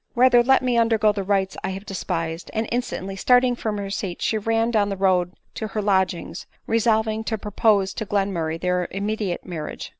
Rather 0.15 0.41
let 0.41 0.63
me 0.63 0.79
undergo 0.79 1.11
the 1.11 1.21
rites 1.21 1.55
I 1.63 1.69
have 1.77 1.85
despised!" 1.85 2.49
and 2.55 2.67
instantly 2.71 3.15
stalling 3.15 3.55
from 3.55 3.77
her 3.77 3.91
seat 3.91 4.19
she 4.19 4.35
ran 4.35 4.71
down 4.71 4.89
the 4.89 4.97
road 4.97 5.33
to 5.53 5.67
her 5.67 5.81
lodgings, 5.83 6.47
resolving 6.65 7.23
to 7.25 7.37
propose 7.37 7.93
to 7.93 8.05
Glenmurray 8.07 8.59
their 8.59 8.87
immediate 8.89 9.45
marriage. 9.45 9.89